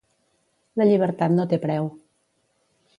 [0.81, 1.95] La llibertat no té preu